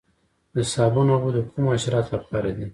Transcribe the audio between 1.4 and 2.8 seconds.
کومو حشراتو لپاره دي؟